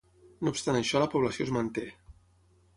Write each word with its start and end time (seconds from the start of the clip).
No 0.47 0.53
obstant 0.53 0.79
això 0.79 1.03
la 1.05 1.09
població 1.17 1.47
es 1.47 1.55
manté. 1.61 1.87